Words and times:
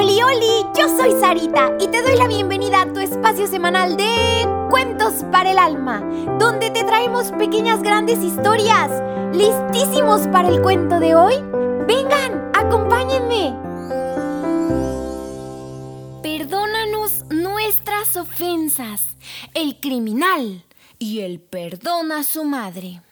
Oli, 0.00 0.22
oli, 0.22 0.64
yo 0.78 0.88
soy 0.96 1.12
Sarita 1.20 1.76
y 1.78 1.86
te 1.88 2.00
doy 2.00 2.16
la 2.16 2.26
bienvenida 2.26 2.80
a 2.80 2.90
tu 2.90 3.00
espacio 3.00 3.46
semanal 3.46 3.98
de 3.98 4.48
Cuentos 4.70 5.26
para 5.30 5.50
el 5.50 5.58
Alma, 5.58 6.00
donde 6.38 6.70
te 6.70 6.84
traemos 6.84 7.32
pequeñas 7.32 7.82
grandes 7.82 8.18
historias. 8.20 8.90
¿Listísimos 9.34 10.26
para 10.28 10.48
el 10.48 10.62
cuento 10.62 11.00
de 11.00 11.14
hoy? 11.14 11.34
Vengan, 11.86 12.50
acompáñenme. 12.54 13.54
Perdónanos 16.22 17.24
nuestras 17.28 18.16
ofensas, 18.16 19.02
el 19.52 19.80
criminal 19.80 20.64
y 20.98 21.20
el 21.20 21.40
perdón 21.40 22.10
a 22.12 22.24
su 22.24 22.44
madre. 22.44 23.02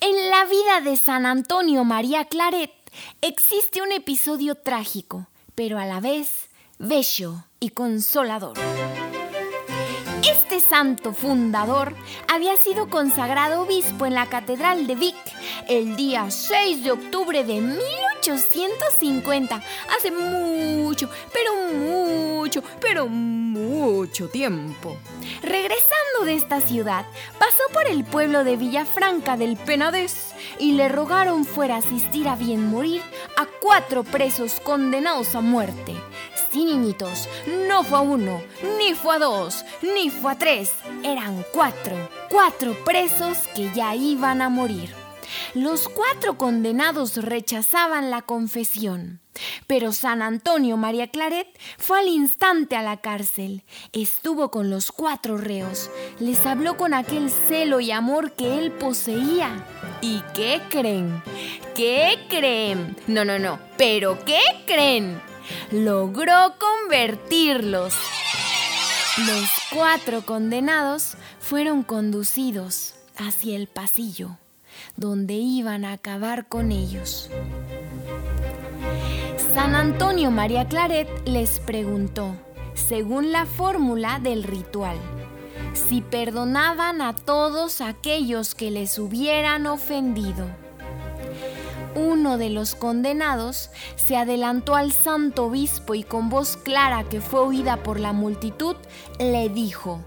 En 0.00 0.30
la 0.30 0.46
vida 0.46 0.80
de 0.82 0.96
San 0.96 1.26
Antonio 1.26 1.84
María 1.84 2.24
Claret 2.24 2.81
existe 3.20 3.82
un 3.82 3.92
episodio 3.92 4.54
trágico, 4.54 5.26
pero 5.54 5.78
a 5.78 5.86
la 5.86 6.00
vez 6.00 6.48
bello 6.78 7.44
y 7.60 7.70
consolador. 7.70 8.58
Este 10.28 10.60
santo 10.60 11.12
fundador 11.12 11.94
había 12.32 12.56
sido 12.56 12.88
consagrado 12.88 13.62
obispo 13.62 14.06
en 14.06 14.14
la 14.14 14.26
Catedral 14.26 14.86
de 14.86 14.96
Vic 14.96 15.16
el 15.68 15.96
día 15.96 16.30
6 16.30 16.84
de 16.84 16.92
octubre 16.92 17.44
de 17.44 17.60
1850, 17.60 19.62
hace 19.96 20.10
mucho, 20.10 21.08
pero 21.32 21.54
mucho, 21.72 22.62
pero 22.80 23.08
mucho 23.08 24.28
tiempo. 24.28 24.96
Regresando 25.42 26.24
de 26.24 26.34
esta 26.34 26.60
ciudad, 26.60 27.06
pasó 27.38 27.62
por 27.72 27.86
el 27.86 28.04
pueblo 28.04 28.44
de 28.44 28.56
Villafranca 28.56 29.36
del 29.36 29.56
Penadez 29.56 30.31
y 30.58 30.72
le 30.72 30.88
rogaron 30.88 31.44
fuera 31.44 31.76
a 31.76 31.78
asistir 31.78 32.28
a 32.28 32.36
bien 32.36 32.68
morir 32.68 33.02
a 33.36 33.46
cuatro 33.60 34.04
presos 34.04 34.60
condenados 34.60 35.34
a 35.34 35.40
muerte. 35.40 35.94
Sí, 36.50 36.64
niñitos, 36.64 37.28
no 37.68 37.82
fue 37.82 37.98
a 37.98 38.02
uno, 38.02 38.42
ni 38.78 38.94
fue 38.94 39.16
a 39.16 39.18
dos, 39.18 39.64
ni 39.82 40.10
fue 40.10 40.32
a 40.32 40.38
tres, 40.38 40.70
eran 41.02 41.44
cuatro, 41.52 41.96
cuatro 42.30 42.76
presos 42.84 43.38
que 43.54 43.70
ya 43.72 43.94
iban 43.94 44.42
a 44.42 44.50
morir. 44.50 44.94
Los 45.54 45.88
cuatro 45.88 46.36
condenados 46.36 47.16
rechazaban 47.16 48.10
la 48.10 48.22
confesión. 48.22 49.21
Pero 49.66 49.92
San 49.92 50.22
Antonio 50.22 50.76
María 50.76 51.08
Claret 51.08 51.48
fue 51.78 52.00
al 52.00 52.08
instante 52.08 52.76
a 52.76 52.82
la 52.82 52.98
cárcel. 52.98 53.64
Estuvo 53.92 54.50
con 54.50 54.70
los 54.70 54.92
cuatro 54.92 55.36
reos. 55.36 55.90
Les 56.18 56.44
habló 56.46 56.76
con 56.76 56.94
aquel 56.94 57.30
celo 57.30 57.80
y 57.80 57.90
amor 57.90 58.32
que 58.32 58.58
él 58.58 58.72
poseía. 58.72 59.64
¿Y 60.00 60.22
qué 60.34 60.60
creen? 60.68 61.22
¿Qué 61.74 62.18
creen? 62.28 62.96
No, 63.06 63.24
no, 63.24 63.38
no. 63.38 63.58
¿Pero 63.78 64.24
qué 64.24 64.40
creen? 64.66 65.20
Logró 65.70 66.54
convertirlos. 66.58 67.94
Los 69.18 69.50
cuatro 69.72 70.24
condenados 70.24 71.16
fueron 71.38 71.82
conducidos 71.82 72.94
hacia 73.16 73.56
el 73.56 73.66
pasillo 73.66 74.38
donde 74.96 75.34
iban 75.34 75.84
a 75.84 75.92
acabar 75.92 76.48
con 76.48 76.72
ellos. 76.72 77.30
San 79.54 79.74
Antonio 79.74 80.30
María 80.30 80.66
Claret 80.66 81.08
les 81.26 81.60
preguntó, 81.60 82.34
según 82.72 83.32
la 83.32 83.44
fórmula 83.44 84.18
del 84.18 84.44
ritual, 84.44 84.96
si 85.74 86.00
perdonaban 86.00 87.02
a 87.02 87.14
todos 87.14 87.82
aquellos 87.82 88.54
que 88.54 88.70
les 88.70 88.98
hubieran 88.98 89.66
ofendido. 89.66 90.46
Uno 91.94 92.38
de 92.38 92.48
los 92.48 92.74
condenados 92.74 93.68
se 93.96 94.16
adelantó 94.16 94.74
al 94.74 94.90
santo 94.90 95.44
obispo 95.44 95.94
y 95.94 96.02
con 96.02 96.30
voz 96.30 96.56
clara 96.56 97.04
que 97.04 97.20
fue 97.20 97.40
oída 97.40 97.76
por 97.76 98.00
la 98.00 98.14
multitud, 98.14 98.76
le 99.18 99.50
dijo, 99.50 100.00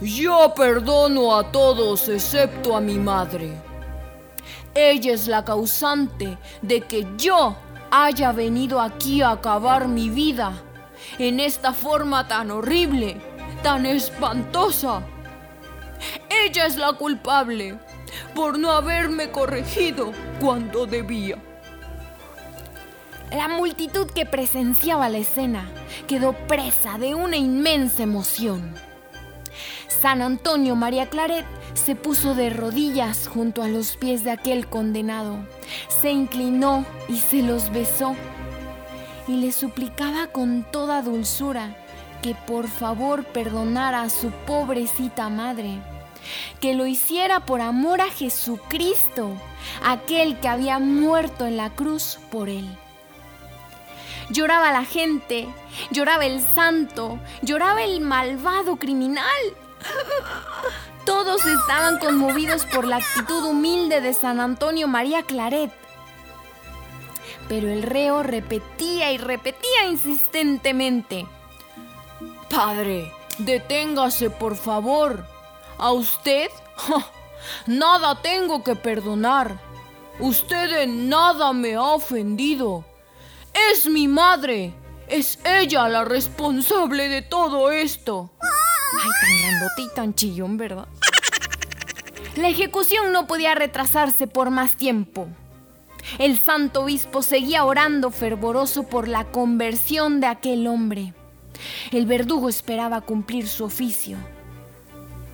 yo 0.00 0.52
perdono 0.56 1.36
a 1.36 1.52
todos 1.52 2.08
excepto 2.08 2.76
a 2.76 2.80
mi 2.80 2.98
madre. 2.98 3.52
Ella 4.74 5.12
es 5.12 5.28
la 5.28 5.44
causante 5.44 6.38
de 6.62 6.80
que 6.80 7.06
yo 7.16 7.56
haya 7.90 8.32
venido 8.32 8.80
aquí 8.80 9.22
a 9.22 9.32
acabar 9.32 9.88
mi 9.88 10.08
vida 10.08 10.52
en 11.18 11.40
esta 11.40 11.72
forma 11.72 12.28
tan 12.28 12.50
horrible, 12.50 13.20
tan 13.62 13.86
espantosa. 13.86 15.02
Ella 16.28 16.66
es 16.66 16.76
la 16.76 16.92
culpable 16.92 17.78
por 18.34 18.58
no 18.58 18.70
haberme 18.70 19.30
corregido 19.30 20.12
cuando 20.40 20.86
debía. 20.86 21.36
La 23.32 23.46
multitud 23.48 24.10
que 24.10 24.26
presenciaba 24.26 25.08
la 25.08 25.18
escena 25.18 25.68
quedó 26.08 26.32
presa 26.32 26.98
de 26.98 27.14
una 27.14 27.36
inmensa 27.36 28.02
emoción. 28.02 28.74
San 29.86 30.22
Antonio 30.22 30.74
María 30.74 31.08
Claret 31.10 31.44
se 31.74 31.94
puso 31.94 32.34
de 32.34 32.50
rodillas 32.50 33.28
junto 33.28 33.62
a 33.62 33.68
los 33.68 33.96
pies 33.96 34.24
de 34.24 34.30
aquel 34.30 34.66
condenado, 34.66 35.46
se 36.00 36.10
inclinó 36.10 36.84
y 37.08 37.18
se 37.18 37.42
los 37.42 37.70
besó 37.70 38.16
y 39.28 39.36
le 39.36 39.52
suplicaba 39.52 40.26
con 40.28 40.64
toda 40.64 41.02
dulzura 41.02 41.76
que 42.22 42.34
por 42.34 42.68
favor 42.68 43.24
perdonara 43.24 44.02
a 44.02 44.10
su 44.10 44.30
pobrecita 44.46 45.28
madre, 45.28 45.78
que 46.60 46.74
lo 46.74 46.86
hiciera 46.86 47.40
por 47.46 47.60
amor 47.60 48.00
a 48.00 48.10
Jesucristo, 48.10 49.30
aquel 49.84 50.38
que 50.40 50.48
había 50.48 50.78
muerto 50.78 51.46
en 51.46 51.56
la 51.56 51.70
cruz 51.70 52.18
por 52.30 52.48
él. 52.48 52.68
Lloraba 54.30 54.70
la 54.72 54.84
gente, 54.84 55.48
lloraba 55.90 56.26
el 56.26 56.40
santo, 56.40 57.18
lloraba 57.42 57.82
el 57.82 58.00
malvado 58.00 58.76
criminal. 58.76 59.24
Todos 61.06 61.44
estaban 61.46 61.98
conmovidos 61.98 62.66
por 62.66 62.86
la 62.86 62.96
actitud 62.96 63.44
humilde 63.44 64.00
de 64.00 64.12
San 64.12 64.38
Antonio 64.38 64.86
María 64.86 65.22
Claret. 65.22 65.79
Pero 67.50 67.68
el 67.68 67.82
reo 67.82 68.22
repetía 68.22 69.10
y 69.10 69.18
repetía 69.18 69.88
insistentemente. 69.88 71.26
Padre, 72.48 73.12
deténgase, 73.38 74.30
por 74.30 74.54
favor. 74.54 75.26
¿A 75.76 75.90
usted? 75.90 76.48
Nada 77.66 78.22
tengo 78.22 78.62
que 78.62 78.76
perdonar. 78.76 79.58
Usted 80.20 80.82
en 80.82 81.08
nada 81.08 81.52
me 81.52 81.74
ha 81.74 81.82
ofendido. 81.82 82.84
Es 83.72 83.88
mi 83.88 84.06
madre. 84.06 84.72
Es 85.08 85.40
ella 85.44 85.88
la 85.88 86.04
responsable 86.04 87.08
de 87.08 87.22
todo 87.22 87.72
esto. 87.72 88.30
Ay, 88.40 89.10
tan 89.20 89.40
grandote 89.42 89.82
y 89.82 89.88
tan 89.96 90.14
chillón, 90.14 90.56
¿verdad? 90.56 90.86
La 92.36 92.48
ejecución 92.48 93.10
no 93.10 93.26
podía 93.26 93.56
retrasarse 93.56 94.28
por 94.28 94.50
más 94.50 94.76
tiempo. 94.76 95.26
El 96.18 96.38
santo 96.38 96.82
obispo 96.82 97.22
seguía 97.22 97.64
orando 97.64 98.10
fervoroso 98.10 98.84
por 98.84 99.08
la 99.08 99.24
conversión 99.24 100.20
de 100.20 100.26
aquel 100.26 100.66
hombre. 100.66 101.14
El 101.90 102.06
verdugo 102.06 102.48
esperaba 102.48 103.00
cumplir 103.00 103.46
su 103.48 103.64
oficio. 103.64 104.16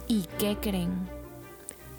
¿Y 0.08 0.26
qué 0.38 0.56
creen? 0.60 1.08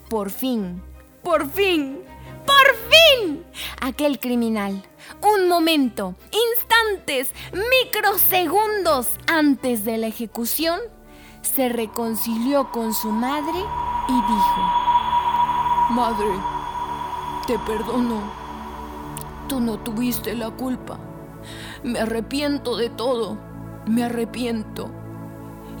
Por 0.08 0.30
fin, 0.30 0.82
por 1.22 1.50
fin, 1.50 1.98
por 2.46 2.76
fin, 2.90 3.44
aquel 3.82 4.18
criminal, 4.18 4.82
un 5.22 5.48
momento, 5.48 6.14
instantes, 6.56 7.32
microsegundos 7.52 9.08
antes 9.26 9.84
de 9.84 9.98
la 9.98 10.06
ejecución, 10.06 10.80
se 11.42 11.68
reconcilió 11.68 12.70
con 12.70 12.94
su 12.94 13.10
madre 13.10 13.58
y 14.08 14.12
dijo, 14.12 14.88
Madre, 15.90 16.32
te 17.46 17.58
perdono. 17.58 18.47
Tú 19.48 19.60
no 19.60 19.78
tuviste 19.78 20.34
la 20.34 20.50
culpa. 20.50 20.98
Me 21.82 22.00
arrepiento 22.00 22.76
de 22.76 22.90
todo. 22.90 23.38
Me 23.86 24.04
arrepiento. 24.04 24.90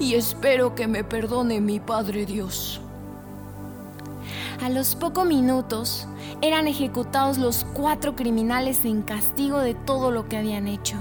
Y 0.00 0.14
espero 0.14 0.74
que 0.74 0.86
me 0.86 1.04
perdone 1.04 1.60
mi 1.60 1.78
Padre 1.78 2.24
Dios. 2.24 2.80
A 4.62 4.70
los 4.70 4.94
pocos 4.96 5.26
minutos 5.26 6.08
eran 6.40 6.66
ejecutados 6.66 7.38
los 7.38 7.64
cuatro 7.74 8.16
criminales 8.16 8.84
en 8.84 9.02
castigo 9.02 9.58
de 9.58 9.74
todo 9.74 10.10
lo 10.10 10.28
que 10.28 10.38
habían 10.38 10.66
hecho. 10.66 10.96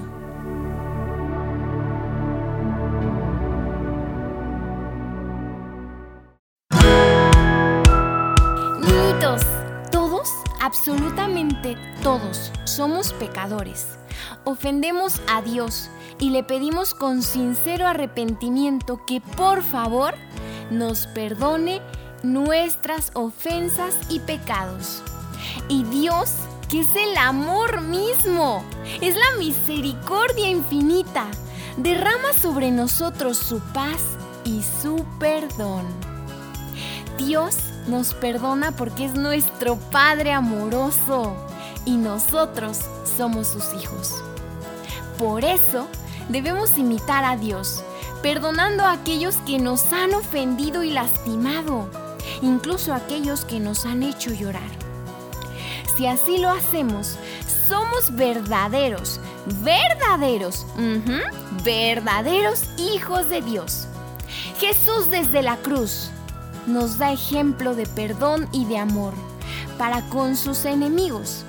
Absolutamente 10.67 11.77
todos 12.03 12.51
somos 12.65 13.13
pecadores. 13.13 13.97
Ofendemos 14.43 15.21
a 15.29 15.41
Dios 15.41 15.89
y 16.19 16.31
le 16.31 16.43
pedimos 16.43 16.93
con 16.93 17.21
sincero 17.21 17.87
arrepentimiento 17.87 18.99
que 19.05 19.21
por 19.21 19.63
favor 19.63 20.15
nos 20.69 21.07
perdone 21.07 21.81
nuestras 22.21 23.11
ofensas 23.13 23.95
y 24.09 24.19
pecados. 24.19 25.01
Y 25.69 25.85
Dios 25.85 26.35
que 26.67 26.81
es 26.81 26.93
el 26.97 27.15
amor 27.15 27.79
mismo. 27.79 28.61
Es 28.99 29.15
la 29.15 29.39
misericordia 29.39 30.49
infinita. 30.49 31.27
Derrama 31.77 32.33
sobre 32.33 32.71
nosotros 32.71 33.37
su 33.37 33.61
paz 33.71 34.01
y 34.43 34.61
su 34.81 35.05
perdón. 35.17 35.85
Dios 37.17 37.66
nos 37.87 38.13
perdona 38.13 38.71
porque 38.71 39.05
es 39.05 39.13
nuestro 39.13 39.77
Padre 39.77 40.33
amoroso 40.33 41.35
y 41.85 41.97
nosotros 41.97 42.79
somos 43.17 43.47
sus 43.47 43.73
hijos. 43.81 44.23
Por 45.17 45.43
eso 45.43 45.87
debemos 46.29 46.77
imitar 46.77 47.23
a 47.23 47.37
Dios, 47.37 47.83
perdonando 48.21 48.83
a 48.83 48.91
aquellos 48.91 49.37
que 49.37 49.59
nos 49.59 49.91
han 49.93 50.13
ofendido 50.13 50.83
y 50.83 50.91
lastimado, 50.91 51.89
incluso 52.41 52.93
a 52.93 52.97
aquellos 52.97 53.45
que 53.45 53.59
nos 53.59 53.85
han 53.85 54.03
hecho 54.03 54.31
llorar. 54.31 54.69
Si 55.95 56.05
así 56.05 56.37
lo 56.37 56.49
hacemos, 56.49 57.17
somos 57.67 58.15
verdaderos, 58.15 59.19
verdaderos, 59.63 60.65
verdaderos 61.63 62.63
hijos 62.77 63.29
de 63.29 63.41
Dios. 63.41 63.87
Jesús 64.59 65.09
desde 65.09 65.41
la 65.41 65.57
cruz 65.57 66.11
nos 66.67 66.97
da 66.97 67.11
ejemplo 67.11 67.73
de 67.73 67.85
perdón 67.87 68.47
y 68.51 68.65
de 68.65 68.77
amor 68.77 69.13
para 69.77 70.01
con 70.09 70.35
sus 70.35 70.65
enemigos, 70.65 71.45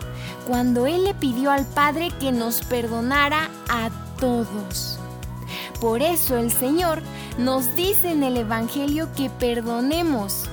cuando 0.47 0.87
Él 0.87 1.05
le 1.05 1.15
pidió 1.15 1.51
al 1.51 1.67
Padre 1.67 2.11
que 2.21 2.33
nos 2.33 2.63
perdonara 2.63 3.51
a 3.69 3.91
todos. 4.19 4.99
Por 5.81 6.03
eso 6.03 6.37
el 6.37 6.51
Señor 6.51 7.03
nos 7.39 7.75
dice 7.77 8.11
en 8.11 8.23
el 8.23 8.37
Evangelio 8.37 9.09
que 9.17 9.31
perdonemos. 9.31 10.45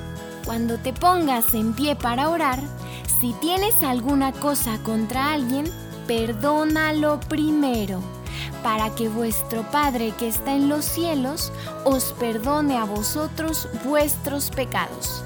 Cuando 0.46 0.78
te 0.78 0.94
pongas 0.94 1.54
en 1.54 1.74
pie 1.74 1.96
para 1.96 2.30
orar, 2.30 2.60
si 3.20 3.34
tienes 3.34 3.82
alguna 3.82 4.32
cosa 4.32 4.78
contra 4.84 5.34
alguien, 5.34 5.66
perdónalo 6.06 7.20
primero, 7.22 8.00
para 8.66 8.90
que 8.96 9.10
vuestro 9.10 9.62
Padre 9.70 10.12
que 10.18 10.28
está 10.28 10.56
en 10.56 10.70
los 10.70 10.86
cielos 10.86 11.52
os 11.84 12.14
perdone 12.14 12.76
a 12.76 12.84
vosotros 12.84 13.70
vuestros 13.86 14.50
pecados. 14.50 15.24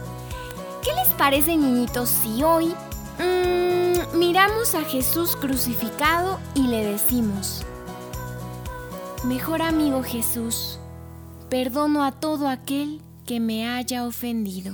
¿Qué 0.84 0.92
les 0.94 1.08
parece, 1.14 1.56
niñitos, 1.56 2.10
si 2.10 2.44
hoy 2.44 2.76
mmm, 3.18 4.18
miramos 4.18 4.76
a 4.76 4.82
Jesús 4.82 5.38
crucificado 5.38 6.38
y 6.54 6.64
le 6.64 6.84
decimos, 6.84 7.66
Mejor 9.24 9.62
amigo 9.62 10.04
Jesús, 10.04 10.78
perdono 11.50 12.04
a 12.04 12.12
todo 12.12 12.50
aquel 12.50 13.02
que 13.26 13.40
me 13.40 13.70
haya 13.70 14.06
ofendido. 14.06 14.74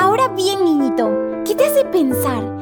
Ahora 0.00 0.26
bien, 0.34 0.64
niñito, 0.64 1.08
¿qué 1.44 1.54
te 1.54 1.64
hace 1.64 1.84
pensar 1.84 2.61